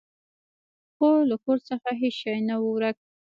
خو 0.95 1.09
له 1.29 1.35
کور 1.43 1.57
څخه 1.69 1.89
هیڅ 2.01 2.15
شی 2.21 2.37
نه 2.47 2.55
و 2.61 2.65
ورک. 2.73 2.97